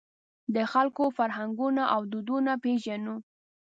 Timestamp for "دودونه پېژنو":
2.11-3.15